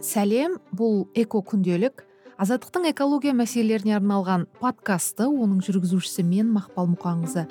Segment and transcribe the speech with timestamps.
[0.00, 0.58] сәлем.
[0.72, 2.04] Бұл эко күнделік.
[2.40, 7.48] Азаттықтың экология мәселелеріне арналған подкасты оның жүргізушісі мен мақпал мұқаңқызы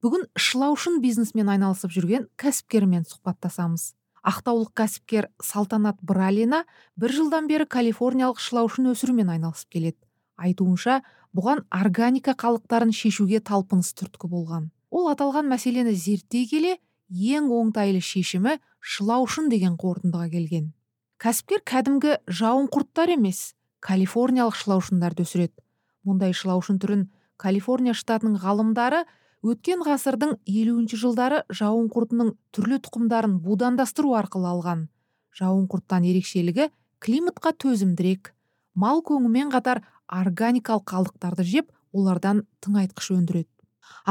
[0.00, 3.92] бүгін шылаушын бизнесмен айналысып жүрген кәсіпкермен сұхбаттасамыз.
[4.24, 6.64] Ақтаулық кәсіпкер салтанат бралина
[6.96, 10.00] бір жылдан бері калифорниялық шылаушын өсірумен айналысып келеді.
[10.40, 11.00] Айтуынша
[11.36, 14.70] бұған органика қалдықтарын шешуге талпыныс түрткі болған.
[14.90, 16.78] Ол аталған мәселені зерттей келе
[17.10, 20.70] ең оңтайлы шешімі шылаушын деген қорытындыға келген.
[21.20, 25.58] Кәсіпкер кәдімгі жауын құрттар емес калифорниялық шылаушындарды өсіреді.
[26.06, 27.08] Мұндай шылаушын түрін
[27.40, 29.04] калифорния штатының ғалымдары
[29.44, 34.88] өткен ғасырдың елуінші жылдары жауын құртының түрлі тұқымдарын будандастыру арқылы алған.
[35.36, 36.68] Жауын құрттан ерекшелігі
[37.00, 38.34] климатқа төзімдірек
[38.74, 43.48] мал көңімен қатар органикалық қалдықтарды жеп олардан тыңайтқыш өндіреді.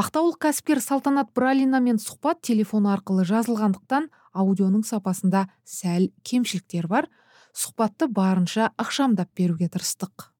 [0.00, 7.08] Ақтаулық кәсіпкер салтанат бралинамен сұхбат телефон арқылы жазылғандықтан аудионың сапасында сәл кемшіліктер бар.
[7.52, 10.30] Сұхбатты барынша ықшамдап беруге тырыстық.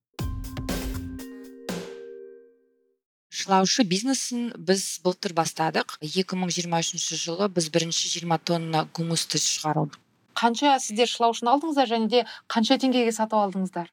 [3.30, 5.96] Шылаушы бизнесін біз былтыр бастадық.
[6.04, 9.98] 2023 жылы біз бірінші 20 тонна гумусты шығардық
[10.40, 13.90] қанша сіздер шылаушыны алдыңыздар және де қанша теңгеге сатып алдыңыздар?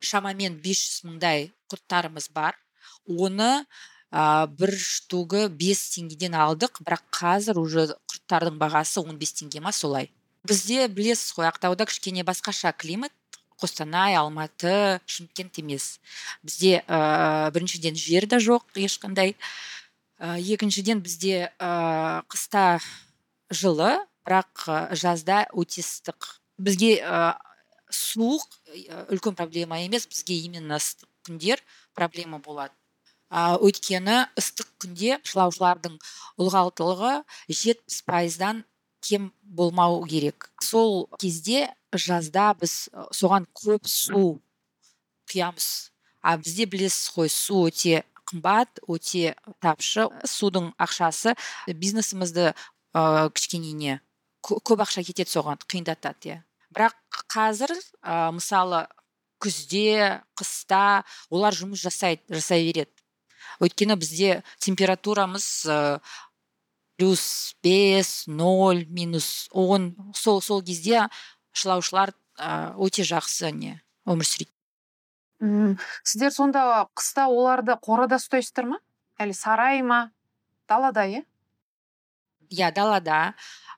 [0.00, 2.56] Шамамен 500 мыңдай құрттарымыз бар.
[3.08, 3.66] Оны
[4.12, 6.80] ә, бір штугы бес теңгеден алдық.
[6.84, 10.10] Бірақ қазір уже құрттардың бағасы 15 теңге ма солай.
[10.46, 13.12] Бізде білесіз ғой ақтауда кішкене басқаша климат.
[13.56, 15.98] Қостанай алматы шымкент емес.
[16.44, 19.34] Бізде ә, біріншіден жер де жоқ ешқандай.
[20.20, 22.78] Ә, екіншіден бізде ә, қыста
[23.50, 23.96] жылы
[24.28, 26.36] бірақ жазда өте ыстық.
[26.58, 27.40] Бізге ә,
[27.90, 28.44] суық
[29.08, 30.06] үлкен проблема емес.
[30.06, 31.64] Бізге именно ыстық күндер
[31.96, 32.74] проблема болады.
[33.30, 35.98] Өйткені ыстық күнде шылаушылардың
[36.38, 37.12] ылғалдылығы
[37.50, 38.64] жетпіс пайыздан
[39.00, 40.50] кем болмау керек.
[40.62, 44.40] Сол кезде жазда біз соған көп су
[45.30, 45.90] құямыз.
[46.22, 50.08] А бізде білесіз ғой су өте қымбат өте тапшы.
[50.26, 51.36] Судың ақшасы
[51.66, 52.52] бизнесімізді
[52.94, 54.00] ә, кішкене не
[54.46, 56.38] көп ақша кетеді соған қиындатады иә.
[56.74, 56.94] Бірақ
[57.30, 58.86] қазір ә, мысалы
[59.42, 62.90] күзде қыста олар жұмыс жасайды жасай береді.
[63.60, 66.00] Өйткені бізде температурамыз ә,
[66.96, 69.94] плюс бес ноль минус он.
[70.14, 71.08] Сол сол кезде
[71.52, 74.52] шылаушылар ә, өте жақсы не өмір сүреді.
[75.40, 75.76] Мм.
[76.02, 78.80] Сіздер сонда қыста оларды қорада ұстайсыздар ма?
[79.20, 80.10] Әлі сарай ма?
[80.68, 81.24] Далада иә?
[82.50, 83.34] Иә далада.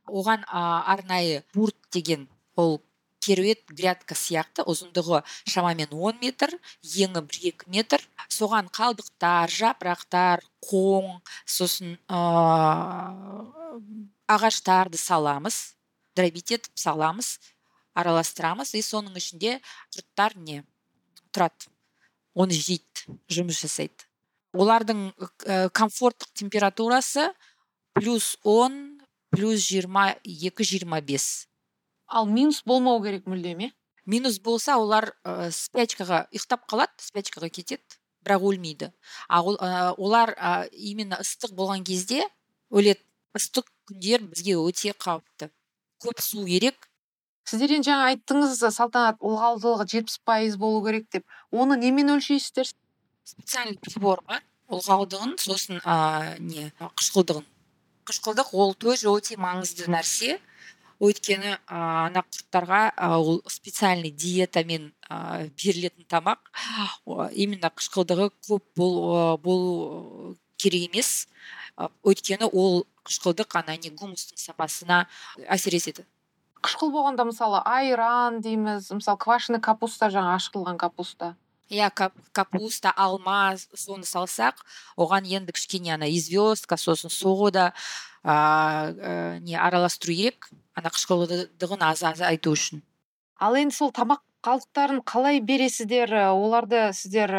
[0.06, 2.78] Оған ә, арнайы бурт деген ол
[3.20, 8.02] керует грядка сияқты ұзындығы шамамен 10 метр бір екі метр.
[8.28, 12.20] Соған қалдықтар жапырақтар қоң сосын ә,
[14.28, 15.74] ағаштарды саламыз
[16.16, 17.38] дробить етіп саламыз
[17.98, 19.58] араластырамыз и соның ішінде
[19.94, 20.62] құрттар не?
[21.32, 21.70] Тұрады.
[22.38, 24.06] Оны жейді жұмыс жасайды.
[24.54, 25.10] Олардың
[25.74, 27.32] комфорттық температурасы
[27.98, 31.47] плюс он плюс жиырма екі жиырма бес.
[32.08, 33.72] Ал минус болмау керек мүлдем иә
[34.08, 38.90] минус болса олар ә, спячкаға ұйықтап қалады спячкаға кетеді бірақ өлмейді.
[39.28, 42.24] А олар ә, именно ыстық болған кезде
[42.70, 43.00] өледі.
[43.36, 45.50] Ыстық күндер бізге өте қауіпті.
[46.02, 46.88] Көп су керек.
[47.48, 51.24] Сіздер енді жаңа айттыңыз салтанат ылғалдылығы жетпіс пайыз болу керек деп.
[51.52, 52.72] Оны немен өлшейсіздер?
[53.24, 54.42] Специальный прибор бар.
[54.68, 57.46] Ылғалдығын сосын ә, не қышқылдығын.
[58.08, 60.38] Қышқылдық ол тоже өте маңызды нәрсе.
[60.98, 62.82] Өйткені ана құрттарға
[63.18, 66.50] ол специальный диетамен берілетін тамақ
[67.32, 71.26] именно қышқылдығы көп бол, болу керек емес.
[72.02, 75.06] Өйткені ол қышқылдық ана не гумустың сапасына
[75.46, 76.06] әсер етеді
[76.64, 81.36] қышқыл болғанда мысалы айран дейміз мысалы квашеный капуста жаңа ашытылған капуста.
[81.70, 81.90] Иә
[82.32, 84.62] капуста алма соны салсақ
[84.96, 87.72] оған енді кішкене ана известка сосын сода
[88.24, 92.82] ә, не араластыру керек ана қышқылдығын аз азайту үшін.
[93.38, 96.12] Ал енді сол тамақ қалдықтарын қалай бересіздер?
[96.32, 97.34] Оларды сіздер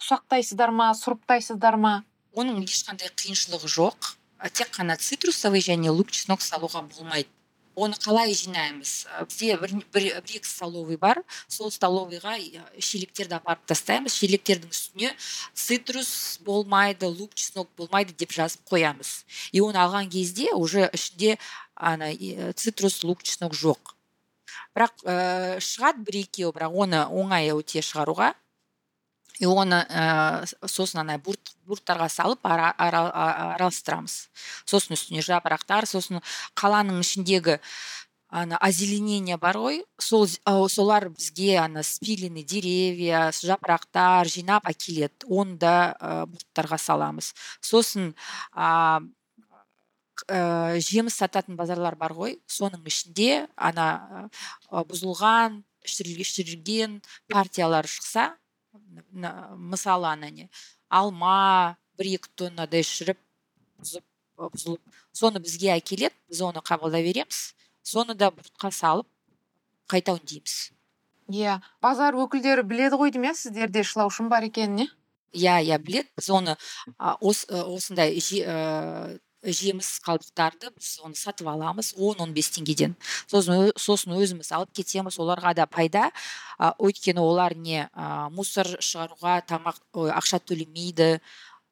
[0.00, 1.94] ұсақтайсыздар ма сұрыптайсыздар ма?
[2.34, 4.14] Оның ешқандай қиыншылығы жоқ.
[4.52, 7.30] Тек қана цитрусовый және лук чеснок салуға болмайды.
[7.74, 9.06] Оны қалай жинаймыз?
[9.28, 12.36] Бізде бір, бір, бір екі столовый бар сол столовыйға
[12.78, 14.14] шелектерді апарып тастаймыз.
[14.14, 15.12] Шелектердің үстіне
[15.54, 19.24] цитрус болмайды лук чеснок болмайды деп жазып қоямыз.
[19.52, 21.38] И оны алған кезде уже ішінде
[21.74, 22.12] ана
[22.54, 23.94] цитрус лук чеснок жоқ.
[24.74, 28.34] Бірақ ә, шығады бір екеуі бірақ оны оңай өте шығаруға.
[29.40, 34.28] И оны ә, сосын ана бурт, бурттарға салып ара, араластырамыз
[34.68, 36.22] сосын үстіне жапырақтар сосын
[36.58, 37.58] қаланың ішіндегі
[38.34, 40.26] ана озеленение бар ғой сол
[40.68, 45.28] солар бізге ана спиленный деревья жапырақтар жинап әкеледі.
[45.30, 47.30] Оны да ә, бұлттарға саламыз.
[47.62, 48.14] Сосын
[48.54, 49.02] ә,
[50.26, 52.40] жеміс сататын базарлар бар ғой.
[52.50, 53.86] Соның ішінде ана
[54.70, 58.32] ә, бұзылған шірілген партиялар шықса
[58.74, 60.48] мысалы ана не
[60.88, 63.20] алма бір екі тоннадай шіріп
[63.80, 64.04] бұзып
[64.40, 69.08] бұзылып соны бізге әкеледі біз оны қабылдай береміз соны да бұртқа салып
[69.90, 70.56] қайта өңдейміз
[71.30, 74.90] иә базар өкілдері біледі ғой деймін иә сіздерде шылаушын бар екенін
[75.34, 76.08] иә иә біледі.
[76.16, 76.56] Біз оны
[76.96, 78.14] осындай
[79.44, 82.96] жеміс қалдықтарды біз оны сатып аламыз он он бес теңгеден.
[83.28, 86.10] Сосын, сосын өзіміз алып кетеміз оларға да пайда.
[86.58, 91.20] Өйткені олар не ә, мусор шығаруға тамақ ақша төлемейді.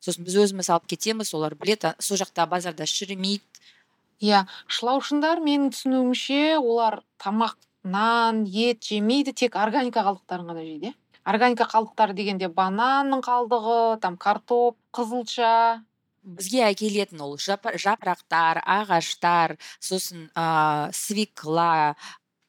[0.03, 3.45] Сосын біз өзіміз алып кетеміз олар біледі сол жақта базарда шірімейді.
[4.23, 10.99] Иә шылаушындар менің түсінуімше олар тамақ нан ет жемейді тек органика қалдықтарын ғана жейді иә.
[11.25, 15.83] Органика қалдықтары дегенде бананның қалдығы там картоп қызылша
[16.23, 21.95] бізге әкелетін ол жапырақтар ағаштар сосын ә, свекла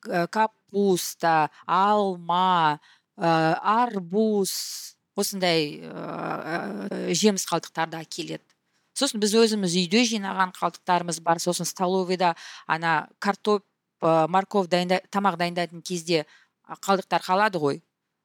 [0.03, 2.79] капуста алма
[3.17, 4.53] ә, арбуз
[5.15, 8.43] осындай ә, жеміс қалдықтарды әкеледі.
[8.97, 11.41] Сосын біз өзіміз үйде жинаған қалдықтарымыз бар.
[11.41, 12.33] Сосын столовыйда
[12.67, 13.65] ана картоп
[14.01, 16.25] ә, морковь дайында, тамақ дайындайтын кезде
[16.67, 17.81] қалдықтар қалады ғой.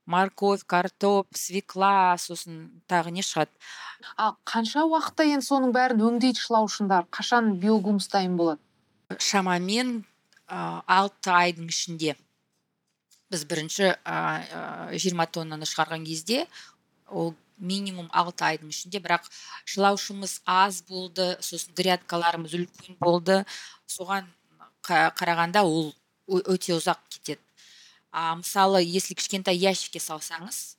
[0.08, 3.52] Морковь картоп свекла сосын тағы не шығады.
[4.16, 7.08] Ал қанша уақытта енді соның бәрін өңдейді шылаушындар?
[7.12, 8.62] Қашан биогумус дайын болады?
[9.18, 10.00] Шамамен
[10.48, 12.16] ә, алты айдың ішінде.
[13.28, 13.92] Біз бірінші
[14.96, 16.46] жиырма тоннаны шығарған кезде
[17.08, 19.02] ол минимум алты айдың ішінде.
[19.04, 19.28] Бірақ
[19.68, 23.42] жылаушымыз аз болды сосын грядкаларымыз үлкен болды.
[23.84, 24.30] Соған
[24.88, 25.92] қарағанда ол
[26.28, 27.42] өте ұзақ кетеді.
[28.12, 30.78] А мысалы если кішкентай ящикке салсаңыз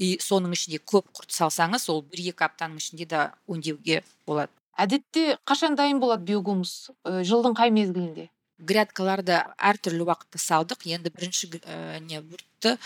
[0.00, 4.52] и соның ішінде көп құрт салсаңыз ол бір екі аптаның ішінде де өңдеуге болады.
[4.80, 6.90] Әдетте қашан дайын болады биогумус?
[7.04, 8.30] Жылдың қай мезгілінде?
[8.64, 10.86] Грядкаларды әртүрлі уақытта салдық.
[10.88, 12.78] Енді бірінші ә, не бұртты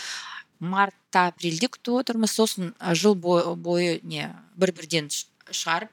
[0.59, 2.35] мартта апрельде күтіп отырмыз.
[2.35, 4.27] Сосын жыл бойы не
[4.59, 5.91] бір бірден шығарып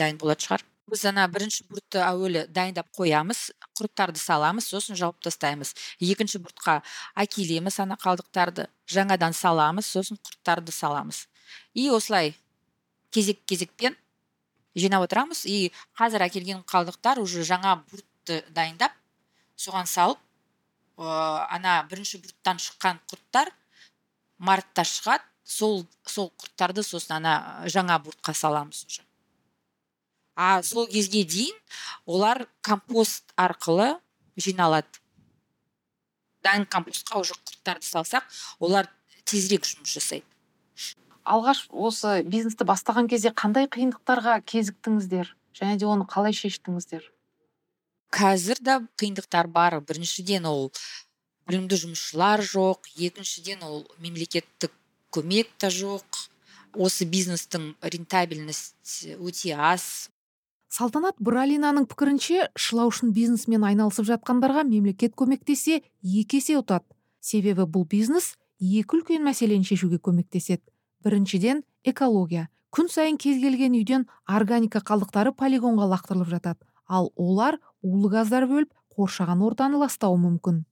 [0.00, 0.64] дайын болатын шығар.
[0.92, 3.46] Біз ана бірінші бұртты әуелі дайындап қоямыз
[3.78, 5.72] құрттарды саламыз сосын жауып тастаймыз.
[6.04, 6.82] Екінші бұртқа
[7.22, 11.24] әкелеміз ана қалдықтарды жаңадан саламыз сосын құрттарды саламыз.
[11.72, 12.34] И осылай
[13.10, 13.96] кезек кезекпен
[14.76, 15.46] жинап отырамыз.
[15.46, 18.92] И қазір әкелген қалдықтар уже жаңа бұртты дайындап
[19.56, 20.20] соған салып
[20.98, 23.48] ә, ана бірінші бұрттан шыққан құрттар
[24.36, 25.24] мартта шығады.
[25.42, 29.02] Сол сол құрттарды сосын ана жаңа бұртқа саламыз уже.
[30.36, 31.56] А сол кезге дейін
[32.06, 33.98] олар компост арқылы
[34.36, 34.88] жиналады.
[36.42, 38.26] Дайын компостқа уже құрттарды салсақ
[38.58, 38.88] олар
[39.24, 40.26] тезірек жұмыс жасайды.
[41.22, 45.36] Алғаш осы бизнесті бастаған кезде қандай қиындықтарға кезіктіңіздер?
[45.54, 47.04] Және де оны қалай шештіңіздер?
[48.10, 49.78] Қазір да қиындықтар бар.
[49.86, 50.72] Біріншіден ол
[51.46, 52.90] білімді жұмысшылар жоқ.
[52.96, 54.74] Екіншіден ол мемлекеттік
[55.14, 56.04] көмек та жоқ.
[56.72, 60.10] Осы бизнестің рентабельность өте аз.
[60.72, 66.86] Салтанат бралинаның пікірінше шылаушын бизнесмен айналысып жатқандарға мемлекет көмектесе екі есе ұтады.
[67.20, 70.64] Себебі бұл бизнес екі үлкен мәселені шешуге көмектеседі.
[71.04, 72.48] Біріншіден экология.
[72.72, 76.64] Күн сайын кез келген үйден органика қалдықтары полигонға лақтырылып жатады.
[76.88, 80.64] Ал олар улы газдар бөліп қоршаған ортаны ластауы мүмкін.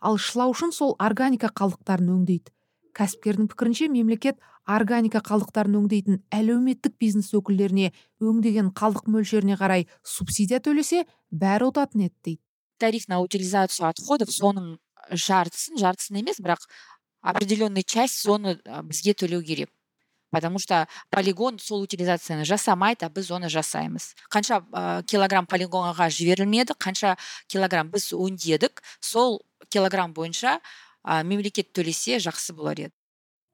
[0.00, 2.54] Ал шылаушын сол органика қалдықтарын өңдейді.
[2.98, 11.04] Кәсіпкердің пікірінше мемлекет органика қалдықтарын өңдейтін әлеуметтік бизнес өкілдеріне өңдеген қалдық мөлшеріне қарай субсидия төлесе
[11.30, 12.42] бәрі ұтатын еді дейді.
[12.78, 14.76] Тариф на утилизацию отходов соның
[15.10, 16.68] жартысын жартысын емес бірақ
[17.22, 19.70] определенный часть соны бізге төлеу керек.
[20.30, 24.12] Потому что полигон сол утилизацияны жасамайды а біз оны жасаймыз.
[24.28, 27.16] Қанша ә, килограмм полигонға жіберілмеді қанша
[27.48, 29.40] килограмм біз өңдедік сол
[29.72, 30.60] килограмм бойынша
[31.08, 32.94] ә, мемлекет төлесе жақсы болар еді.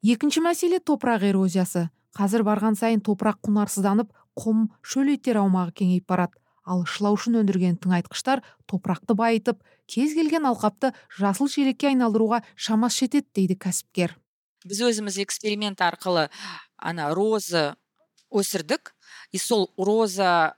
[0.03, 1.89] Екінші мәселе топырақ эрозиясы.
[2.15, 6.37] Қазір барған сайын топырақ құнарсызданып құм шөлейттер аумағы кеңейіп барады.
[6.65, 13.59] Ал шылаушын өндірген тыңайтқыштар топырақты байытып кез келген алқапты жасыл желекке айналдыруға шамасы жетеді дейді
[13.61, 14.17] кәсіпкер.
[14.65, 16.31] Біз өзіміз эксперимент арқылы
[16.77, 17.75] ана роза
[18.33, 18.95] өсірдік.
[19.33, 20.57] И сол роза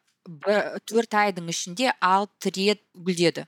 [0.87, 3.47] төрт айдың ішінде алты рет гүлдеді.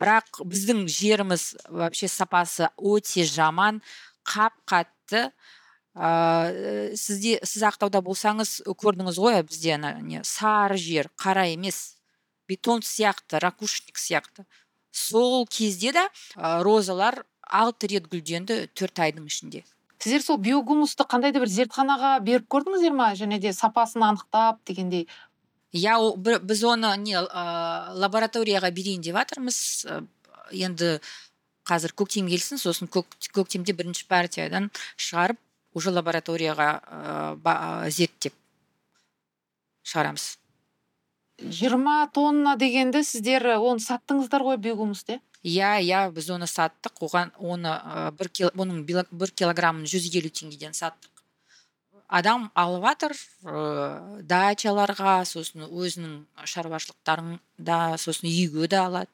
[0.00, 3.82] Бірақ біздің жеріміз вообще сапасы өте жаман
[4.26, 5.30] қап қатты
[5.96, 11.96] ә, сізде сіз ақтауда болсаңыз көрдіңіз ғой бізде ана не сары жер қара емес
[12.48, 14.44] бетон сияқты ракушник сияқты.
[14.92, 19.64] Сол кезде да ә, розалар алты рет гүлденді төрт айдың ішінде.
[19.98, 23.12] Сіздер сол биогумусты қандай да бір зертханаға беріп көрдіңіздер ма?
[23.16, 25.06] Және де сапасын анықтап дегендей.
[25.72, 25.96] Иә
[26.42, 29.58] біз оны не ә, лабораторияға берейін деп жатырмыз
[30.52, 30.98] енді
[31.66, 35.40] қазір көктем келсін сосын көк, көктемде бірінші партиядан шығарып
[35.74, 36.70] уже лабораторияға
[37.42, 38.34] ә, зерттеп
[39.86, 40.36] шығарамыз.
[41.36, 46.96] Жиырма тонна дегенді сіздер оны саттыңыздар ғой биогумусты иә иә біз оны саттық.
[47.04, 47.74] Оған оны
[48.16, 51.12] бір кил, оның бір килограммын жүз елу теңгеден саттық.
[52.08, 59.10] Адам алып жатыр ә, дачаларға сосын өзінің шаруашылықтарында сосын үйге де алады.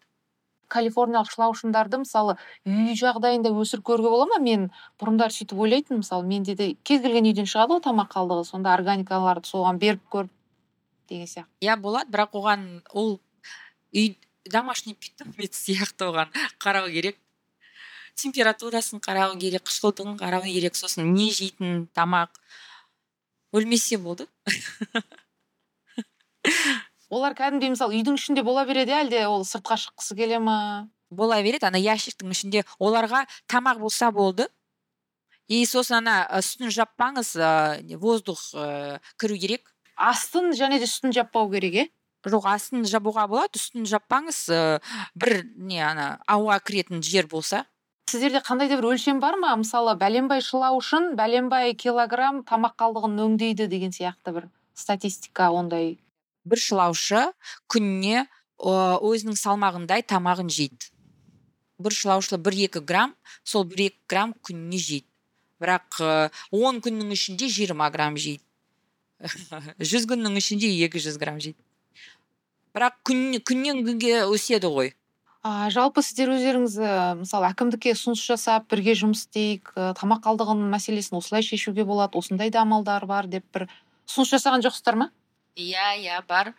[0.72, 4.38] Калифорниялық шылаушындарды мысалы үй жағдайында өсіріп көруге бола ма?
[4.40, 4.70] Мен
[5.00, 9.48] бұрындары сөйтіп ойлайтынмын мысалы менде де кез келген үйден шығады ғой тамақ қалдығы сонда органикаларды
[9.48, 10.32] соған беріп көріп
[11.08, 11.52] деген сияқты.
[11.60, 13.20] Иә болады бірақ оған ол
[13.92, 14.16] үй
[14.48, 17.20] домашний питомец сияқты оған қарау керек.
[18.16, 22.32] Температурасын қарау керек қышқылтығын қарау керек сосын не жейтін тамақ
[23.52, 24.26] өлмесе болды.
[27.12, 30.88] Олар кәдімгідей мысалы үйдің ішінде бола береді әлде ол сыртқа шыққысы келе ма?
[31.12, 32.64] Бола береді ана ящиктің ішінде.
[32.80, 34.48] Оларға тамақ болса болды.
[35.48, 37.34] И сосын ана үстін жаппаңыз
[38.00, 38.40] воздух
[39.20, 39.68] кіру керек.
[39.96, 41.86] Астын және де үстін жаппау керек иә
[42.30, 44.38] жоқ астын жабуға болады үстін жаппаңыз
[45.18, 47.64] бір не ана ауа кіретін жер болса.
[48.12, 49.54] Сіздерде қандай да бір өлшем бар ма?
[49.56, 55.96] мысалы бәленбай шылау үшін бәленбай килограмм тамақ қалдығын өңдейді деген сияқты бір статистика ондай.
[56.44, 57.24] Бір шылаушы
[57.72, 58.26] күніне
[58.60, 60.92] өзінің салмағындай тамағын жейді.
[61.80, 65.08] Бір шылаушы бір екі грамм сол бір екі грамм күніне жейді.
[65.62, 66.02] Бірақ
[66.52, 68.44] он күннің ішінде жиырма грамм жейді.
[69.92, 71.60] Жүз күннің ішінде екі жүз грамм жейді.
[72.76, 74.92] Бірақ күн, күннен күнге өседі ғой.
[75.42, 76.76] А, жалпы сіздер өздеріңіз
[77.20, 82.62] мысалы әкімдікке ұсыныс жасап бірге жұмыс істейік тамақ қалдығының мәселесін осылай шешуге болады осындай да
[82.62, 83.66] амалдар бар деп бір
[84.06, 85.10] ұсыныс жасаған жоқсыздар ма?
[85.58, 86.54] Иә иә бар.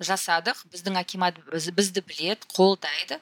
[0.00, 0.62] Жасадық.
[0.72, 3.20] Біздің акимат бізді білет қолдайды.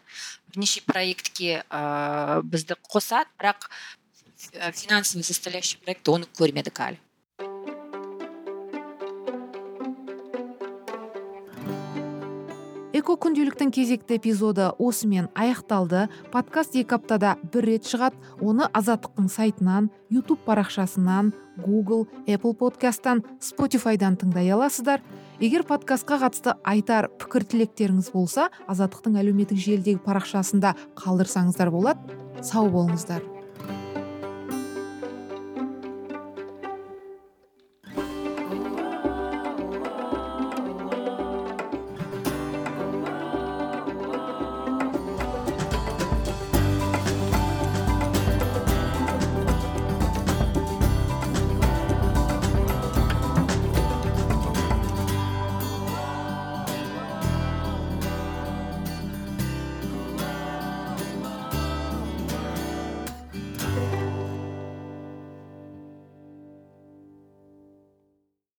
[0.52, 3.26] Бірнеше проектке ә, бізді қосады.
[3.40, 3.66] Бірақ
[4.76, 7.00] финансовый составляющий проект оны көрмедік әлі.
[13.08, 16.10] Эко күнделіктің кезекті эпизоды осымен аяқталды.
[16.28, 18.18] Подкаст екі аптада бір рет шығады.
[18.44, 21.30] Оны азаттықтың сайтынан YouTube парақшасынан
[21.64, 25.00] google apple подкасттан спотифайдан тыңдай аласыздар.
[25.40, 32.20] Егер подкастқа қатысты айтар пікір тілектеріңіз болса азаттықтың әлеуметтік желідегі парақшасында қалдырсаңыздар болады.
[32.44, 33.37] Сау болыңыздар.